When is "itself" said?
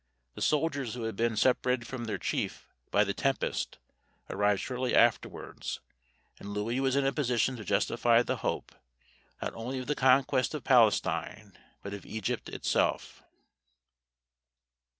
12.49-13.21